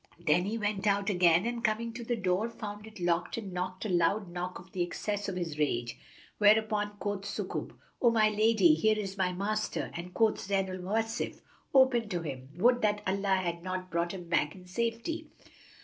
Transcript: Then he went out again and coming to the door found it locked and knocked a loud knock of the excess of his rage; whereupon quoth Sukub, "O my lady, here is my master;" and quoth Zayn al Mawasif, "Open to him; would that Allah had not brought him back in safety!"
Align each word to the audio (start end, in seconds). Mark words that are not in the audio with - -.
Then 0.17 0.45
he 0.45 0.57
went 0.57 0.87
out 0.87 1.11
again 1.11 1.45
and 1.45 1.63
coming 1.63 1.93
to 1.93 2.03
the 2.03 2.15
door 2.15 2.49
found 2.49 2.87
it 2.87 2.99
locked 2.99 3.37
and 3.37 3.53
knocked 3.53 3.85
a 3.85 3.89
loud 3.89 4.29
knock 4.31 4.57
of 4.57 4.71
the 4.71 4.81
excess 4.81 5.29
of 5.29 5.35
his 5.35 5.59
rage; 5.59 5.95
whereupon 6.39 6.97
quoth 6.97 7.21
Sukub, 7.23 7.73
"O 8.01 8.09
my 8.09 8.27
lady, 8.29 8.73
here 8.73 8.97
is 8.97 9.15
my 9.15 9.31
master;" 9.31 9.91
and 9.93 10.11
quoth 10.11 10.37
Zayn 10.47 10.69
al 10.71 10.79
Mawasif, 10.79 11.41
"Open 11.71 12.09
to 12.09 12.23
him; 12.23 12.49
would 12.55 12.81
that 12.81 13.03
Allah 13.05 13.35
had 13.35 13.61
not 13.61 13.91
brought 13.91 14.11
him 14.13 14.27
back 14.27 14.55
in 14.55 14.65
safety!" 14.65 15.27